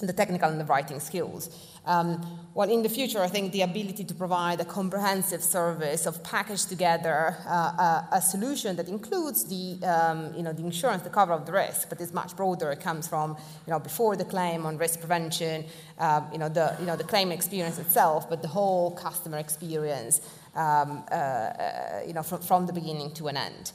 [0.00, 1.48] the technical and the writing skills.
[1.86, 2.20] Um,
[2.52, 6.66] well, in the future, I think the ability to provide a comprehensive service of package
[6.66, 11.32] together uh, a, a, solution that includes the, um, you know, the insurance, the cover
[11.32, 12.70] of the risk, but is much broader.
[12.72, 15.64] It comes from, you know, before the claim on risk prevention,
[15.98, 20.20] uh, you know, the, you know, the claim experience itself, but the whole customer experience
[20.56, 23.72] um, uh, uh, you know, from, from the beginning to an end.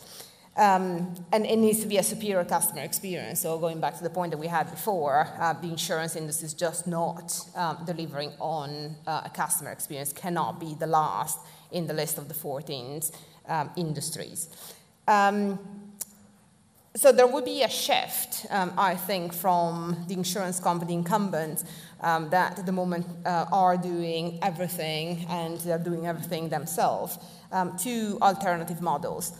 [0.62, 3.40] Um, and it needs to be a superior customer experience.
[3.40, 6.54] So, going back to the point that we had before, uh, the insurance industry is
[6.54, 11.40] just not um, delivering on uh, a customer experience, cannot be the last
[11.72, 13.02] in the list of the 14
[13.48, 14.50] um, industries.
[15.08, 15.58] Um,
[16.96, 21.66] so there will be a shift, um, I think, from the insurance company incumbents
[22.02, 27.18] um, that at the moment uh, are doing everything and they're doing everything themselves
[27.80, 29.34] to alternative models.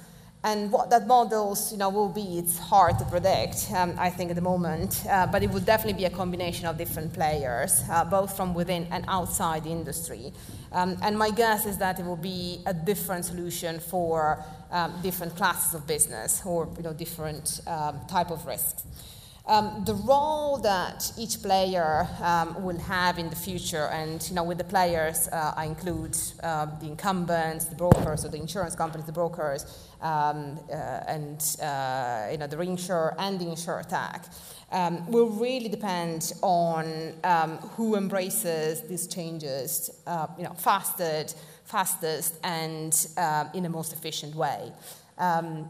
[0.44, 4.32] And what that models you know, will be, it's hard to predict, um, I think,
[4.32, 8.06] at the moment, uh, but it will definitely be a combination of different players, uh,
[8.06, 10.34] both from within and outside the industry.
[10.72, 15.36] Um, and my guess is that it will be a different solution for um, different
[15.36, 18.84] classes of business or you know, different um, type of risks.
[19.48, 24.44] Um, the role that each player um, will have in the future, and you know,
[24.44, 29.08] with the players, uh, I include uh, the incumbents, the brokers, or the insurance companies,
[29.08, 29.66] the brokers,
[30.00, 30.76] um, uh,
[31.08, 34.28] and uh, you know, the reinsurer and the insurtech,
[34.72, 42.36] um, will really depend on um, who embraces these changes, uh, you know, fastest, fastest,
[42.44, 44.72] and uh, in the most efficient way.
[45.18, 45.68] Um,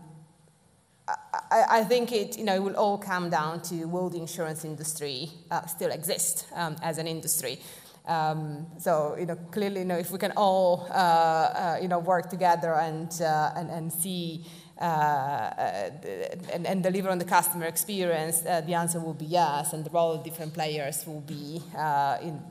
[1.52, 4.66] I, I, think it, you know, it will all come down to will the insurance
[4.66, 7.60] industry uh, still exist um, as an industry?
[8.08, 12.00] Um, so, you know, clearly, you know, if we can all, uh, uh, you know,
[12.00, 14.46] work together and, uh, and, and see
[14.80, 15.90] uh, uh,
[16.52, 20.14] and, and, deliver on the customer experience, the answer will be yes, and the role
[20.14, 21.62] of different players will be
[22.24, 22.42] in,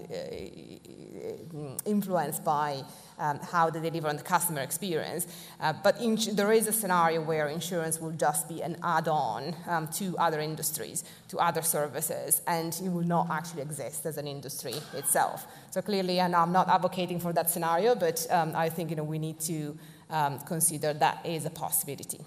[1.84, 2.84] influenced by
[3.20, 5.28] um, how they deliver on the customer experience.
[5.60, 5.96] Uh, but
[6.32, 10.40] there is a scenario where insurance will just be an add on um, to other
[10.40, 15.46] industries, to other services, and it will not actually exist as an industry itself.
[15.70, 19.04] So clearly, and I'm not advocating for that scenario, but um, I think you know,
[19.04, 19.78] we need to
[20.08, 22.20] um, consider that is a possibility.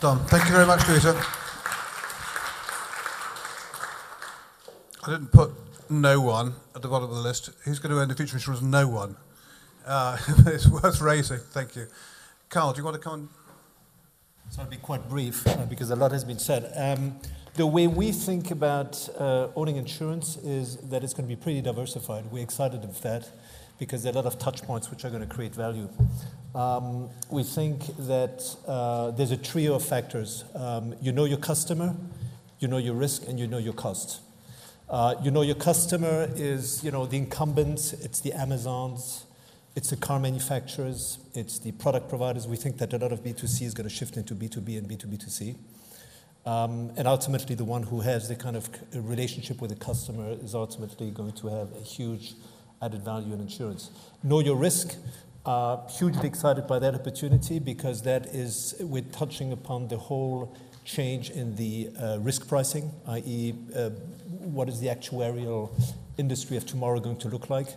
[0.00, 0.18] Done.
[0.26, 1.10] Thank you very much, Louisa.
[5.02, 5.50] I didn't put
[5.90, 7.50] no one at the bottom of the list.
[7.64, 8.62] Who's going to own the future insurance?
[8.62, 9.16] No one.
[9.86, 11.38] Uh, it's worth raising.
[11.38, 11.86] Thank you.
[12.48, 13.28] Carl, do you want to come?
[14.50, 16.72] So I'll be quite brief uh, because a lot has been said.
[16.76, 17.20] Um,
[17.54, 21.60] the way we think about uh, owning insurance is that it's going to be pretty
[21.60, 22.24] diversified.
[22.30, 23.28] We're excited of that
[23.78, 25.88] because there are a lot of touch points which are going to create value.
[26.54, 30.44] Um, we think that uh, there's a trio of factors.
[30.54, 31.94] Um, you know your customer,
[32.58, 34.20] you know your risk, and you know your cost.
[34.90, 39.24] Uh, you know, your customer is, you know, the incumbents, it's the Amazons,
[39.76, 42.48] it's the car manufacturers, it's the product providers.
[42.48, 45.54] We think that a lot of B2C is going to shift into B2B and B2B2C.
[46.44, 50.56] Um, and ultimately, the one who has the kind of relationship with the customer is
[50.56, 52.34] ultimately going to have a huge
[52.82, 53.90] added value in insurance.
[54.24, 54.96] Know your risk.
[55.46, 60.54] Uh, hugely excited by that opportunity because that is, we're touching upon the whole
[60.90, 63.90] change in the uh, risk pricing, i.e., uh,
[64.56, 65.70] what is the actuarial
[66.18, 67.68] industry of tomorrow going to look like?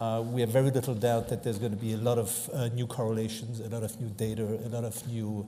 [0.00, 2.30] Uh, we have very little doubt that there's going to be a lot of
[2.74, 5.46] new correlations, a lot of new data, a lot of new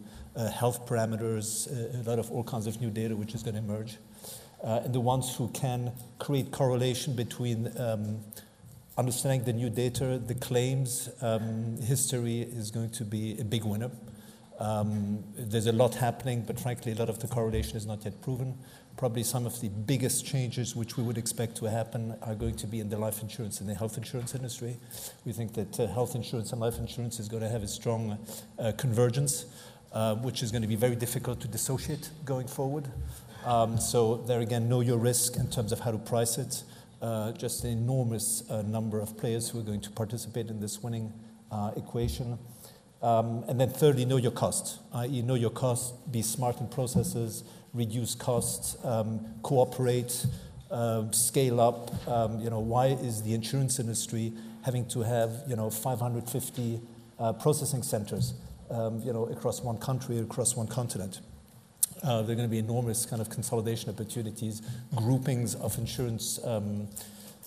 [0.54, 3.98] health parameters, a lot of all kinds of new data which is going to emerge.
[4.62, 8.20] And the ones who can create correlation between um,
[8.96, 13.90] understanding the new data, the claims um, history is going to be a big winner.
[14.58, 18.20] Um, there's a lot happening, but frankly, a lot of the correlation is not yet
[18.22, 18.58] proven
[18.98, 22.66] probably some of the biggest changes which we would expect to happen are going to
[22.66, 24.76] be in the life insurance and the health insurance industry.
[25.24, 28.18] We think that uh, health insurance and life insurance is going to have a strong
[28.58, 29.46] uh, convergence,
[29.92, 32.90] uh, which is going to be very difficult to dissociate going forward.
[33.44, 36.64] Um, so, there again, know your risk in terms of how to price it.
[37.00, 40.82] Uh, just an enormous uh, number of players who are going to participate in this
[40.82, 41.12] winning
[41.52, 42.36] uh, equation.
[43.00, 47.44] Um, and then, thirdly, know your cost, i.e., know your cost, be smart in processes
[47.74, 50.26] reduce costs, um, cooperate,
[50.70, 52.08] uh, scale up.
[52.08, 54.32] Um, you know, why is the insurance industry
[54.62, 56.80] having to have you know 550
[57.18, 58.34] uh, processing centers,
[58.70, 61.20] um, you know, across one country, across one continent?
[62.02, 64.62] Uh, there are going to be enormous kind of consolidation opportunities,
[64.94, 66.86] groupings of insurance um,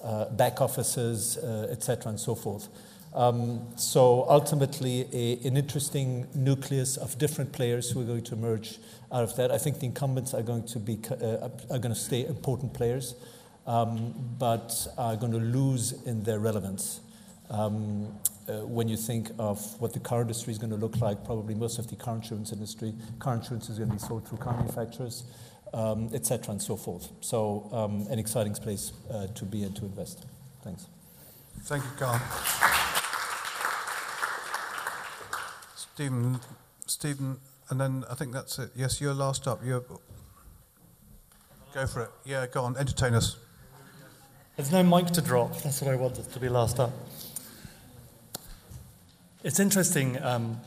[0.04, 2.68] uh, back offices, uh, et cetera, and so forth.
[3.14, 8.80] Um, so ultimately, a, an interesting nucleus of different players who are going to emerge
[9.12, 9.52] out of that.
[9.52, 13.16] I think the incumbents are going to be uh, are going to stay important players,
[13.68, 17.02] um, but are going to lose in their relevance.
[17.50, 18.18] Um,
[18.48, 21.54] uh, when you think of what the car industry is going to look like, probably
[21.54, 24.56] most of the car insurance industry, car insurance is going to be sold through car
[24.56, 25.26] manufacturers,
[25.74, 27.10] um, etc., and so forth.
[27.20, 30.26] So, um, an exciting place uh, to be and to invest.
[30.64, 30.88] Thanks.
[31.64, 32.80] Thank you, Carl.
[36.02, 36.40] Stephen,
[36.88, 37.38] Stephen
[37.70, 38.72] and then I think that's it.
[38.76, 39.64] Yes, you're last up.
[39.64, 39.84] You're...
[41.76, 42.10] Go for it.
[42.26, 42.76] Yeah, go on.
[42.76, 43.38] Entertain us.
[44.56, 45.62] There's no mic to drop.
[45.62, 46.90] That's what I wanted to be last up.
[49.44, 50.60] It's interesting um,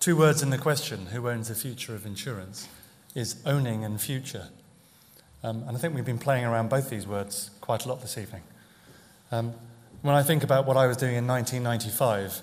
[0.00, 2.66] two words in the question, who owns the future of insurance,
[3.14, 4.48] is owning and future.
[5.44, 8.16] Um, and I think we've been playing around both these words quite a lot this
[8.16, 8.40] evening.
[9.30, 9.52] Um,
[10.00, 12.40] when I think about what I was doing in 1995,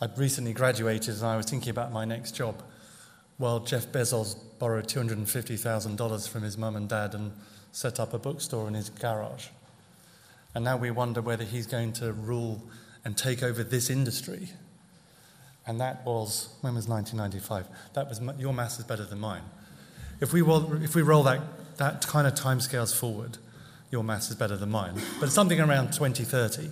[0.00, 2.62] I'd recently graduated and I was thinking about my next job.
[3.38, 7.32] Well, Jeff Bezos borrowed $250,000 from his mum and dad and
[7.72, 9.48] set up a bookstore in his garage.
[10.54, 12.62] And now we wonder whether he's going to rule
[13.04, 14.48] and take over this industry.
[15.66, 17.66] And that was, when was 1995?
[17.94, 19.42] That was, your maths is better than mine.
[20.20, 21.40] If we roll, if we roll that,
[21.76, 23.38] that kind of timescales forward,
[23.90, 25.00] your maths is better than mine.
[25.18, 26.70] But something around 2030.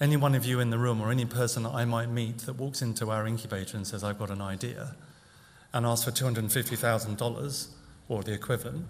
[0.00, 2.54] Any one of you in the room or any person that I might meet that
[2.54, 4.94] walks into our incubator and says, I've got an idea,
[5.72, 7.68] and asks for $250,000
[8.08, 8.86] or the equivalent,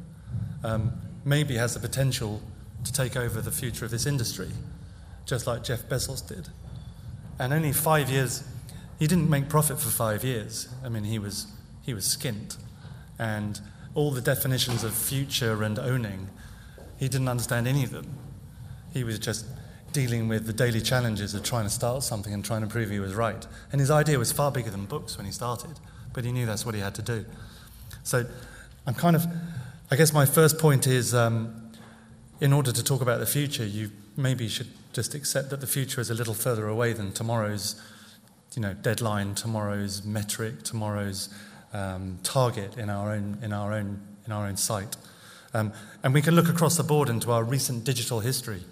[0.63, 0.93] um,
[1.25, 2.43] maybe has the potential
[2.85, 4.51] to take over the future of this industry,
[5.25, 6.49] just like Jeff Bezos did.
[7.39, 8.45] And only five years,
[8.99, 10.69] he didn't make profit for five years.
[10.85, 11.47] I mean, he was,
[11.83, 12.59] he was skint.
[13.19, 13.61] And
[13.95, 16.29] all the definitions of future and owning,
[16.99, 18.19] he didn't understand any of them.
[18.93, 19.47] He was just
[19.93, 22.99] dealing with the daily challenges of trying to start something and trying to prove he
[22.99, 23.47] was right.
[23.73, 25.81] And his idea was far bigger than books when he started,
[26.13, 27.25] but he knew that's what he had to do.
[28.03, 28.27] So
[28.87, 29.27] I'm kind of,
[29.91, 31.73] I guess my first point is um,
[32.41, 36.01] in order to talk about the future, you maybe should just accept that the future
[36.01, 37.81] is a little further away than tomorrow's
[38.55, 41.29] you know, deadline, tomorrow's metric, tomorrow's
[41.73, 44.97] um, target in our own, in our own, in our own sight.
[45.55, 45.73] Um,
[46.03, 48.63] and we can look across the board into our recent digital history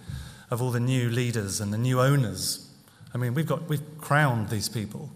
[0.50, 2.70] of all the new leaders and the new owners.
[3.14, 5.10] I mean, we've, got, we've crowned these people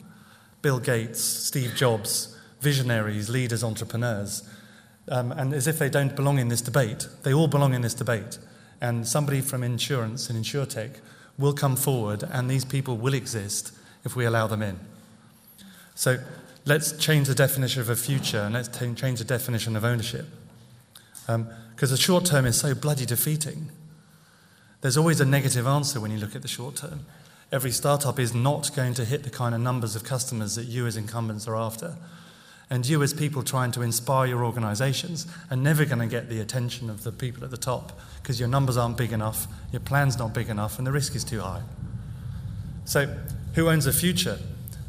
[0.62, 4.42] Bill Gates, Steve Jobs, visionaries, leaders, entrepreneurs.
[5.08, 7.94] Um, and as if they don't belong in this debate, they all belong in this
[7.94, 8.38] debate.
[8.80, 11.00] And somebody from insurance and insurtech
[11.38, 13.72] will come forward, and these people will exist
[14.04, 14.78] if we allow them in.
[15.94, 16.18] So
[16.64, 20.26] let's change the definition of a future and let's t- change the definition of ownership.
[21.26, 23.70] Because um, the short term is so bloody defeating.
[24.80, 27.00] There's always a negative answer when you look at the short term.
[27.52, 30.86] Every startup is not going to hit the kind of numbers of customers that you
[30.86, 31.96] as incumbents are after.
[32.72, 36.40] And you, as people trying to inspire your organizations, are never going to get the
[36.40, 40.16] attention of the people at the top because your numbers aren't big enough, your plan's
[40.16, 41.62] not big enough, and the risk is too high.
[42.84, 43.12] So,
[43.54, 44.38] who owns the future?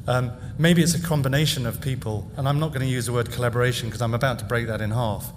[0.08, 3.32] Um, maybe it's a combination of people, and I'm not going to use the word
[3.32, 5.32] collaboration because I'm about to break that in half.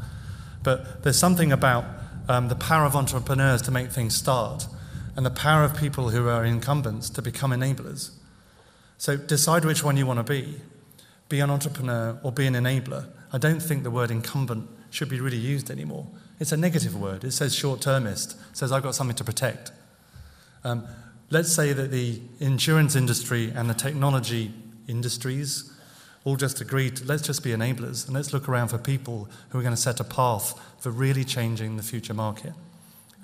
[0.63, 1.85] But there's something about
[2.29, 4.67] um, the power of entrepreneurs to make things start,
[5.17, 8.11] and the power of people who are incumbents to become enablers.
[8.99, 10.61] So decide which one you want to be
[11.29, 13.09] be an entrepreneur or be an enabler.
[13.33, 16.07] I don't think the word incumbent should be really used anymore.
[16.39, 17.25] It's a negative word.
[17.25, 19.73] It says short termist, says I've got something to protect.
[20.63, 20.87] Um,
[21.31, 24.53] let's say that the insurance industry and the technology
[24.87, 25.73] industries
[26.25, 29.63] all just agreed let's just be enablers and let's look around for people who are
[29.63, 32.53] going to set a path for really changing the future market.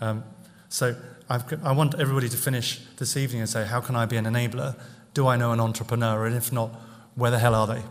[0.01, 0.25] Um,
[0.69, 0.95] so
[1.29, 4.25] I've, i want everybody to finish this evening and say, how can I be an
[4.25, 4.79] enabler?
[5.15, 6.27] Do I know an entrepreneur?
[6.27, 6.71] And if not,
[7.17, 7.83] where the hell are they?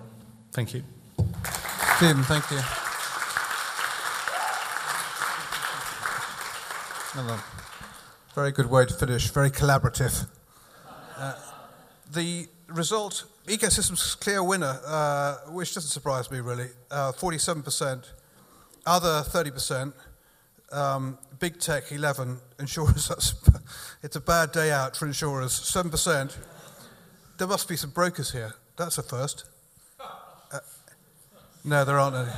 [0.51, 0.83] Thank you.
[1.99, 2.59] Tim, thank you.
[7.11, 7.37] Hello.
[8.33, 10.27] Very good way to finish, very collaborative.
[11.17, 11.33] Uh,
[12.11, 18.05] the result, Ecosystems clear winner, uh, which doesn't surprise me really, uh, 47%,
[18.85, 19.93] other 30%,
[20.71, 23.11] um, big tech 11, insurers,
[24.03, 26.37] it's a bad day out for insurers, 7%.
[27.37, 29.45] There must be some brokers here, that's a first.
[30.51, 30.59] Uh,
[31.63, 32.31] no, there aren't any.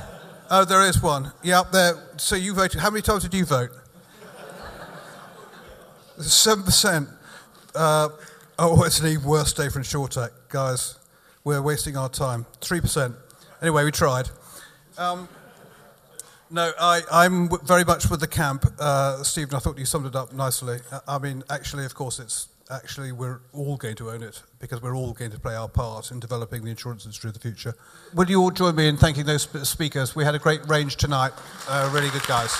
[0.50, 1.32] Oh, there is one.
[1.42, 1.94] Yeah, there.
[2.18, 2.80] So you voted.
[2.80, 3.70] How many times did you vote?
[6.20, 7.08] Seven percent.
[7.74, 8.10] Uh,
[8.58, 10.98] oh, it's the worst day for InsurTech, guys.
[11.44, 12.46] We're wasting our time.
[12.60, 13.14] Three percent.
[13.60, 14.28] Anyway, we tried.
[14.98, 15.28] Um,
[16.50, 19.54] no, I, am very much with the camp, uh, Stephen.
[19.54, 20.80] I thought you summed it up nicely.
[21.08, 24.94] I mean, actually, of course, it's actually we're all going to own it because we're
[24.94, 27.74] all going to play our part in developing the insurance industry of the future.
[28.14, 30.14] Will you all join me in thanking those speakers?
[30.14, 31.32] We had a great range tonight.
[31.68, 32.54] Uh, really good guys.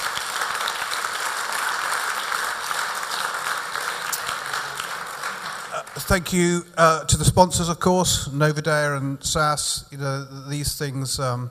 [6.04, 9.86] Thank you uh, to the sponsors, of course, Novidea and SAS.
[9.90, 11.50] You know, these things um,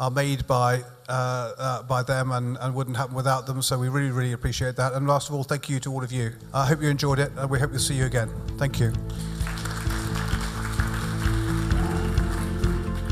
[0.00, 3.88] are made by, uh, uh, by them and, and wouldn't happen without them, so we
[3.88, 4.94] really, really appreciate that.
[4.94, 6.32] And last of all, thank you to all of you.
[6.54, 8.30] I hope you enjoyed it, and we hope to see you again.
[8.56, 8.92] Thank you.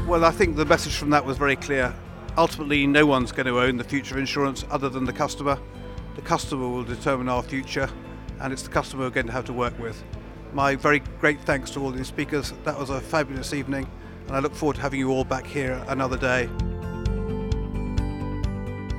[0.08, 1.94] Well, I think the message from that was very clear.
[2.38, 5.58] Ultimately, no one's going to own the future of insurance other than the customer.
[6.16, 7.90] The customer will determine our future,
[8.40, 10.02] and it's the customer we're going to have to work with
[10.54, 12.52] my very great thanks to all the speakers.
[12.64, 13.88] That was a fabulous evening,
[14.26, 16.48] and I look forward to having you all back here another day.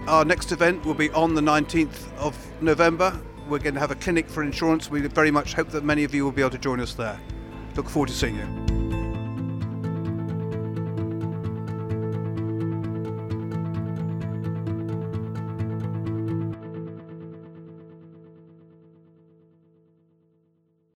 [0.08, 3.20] Our next event will be on the 19th of November.
[3.48, 4.90] We're going to have a clinic for insurance.
[4.90, 7.20] We very much hope that many of you will be able to join us there.
[7.76, 8.79] Look forward to seeing you.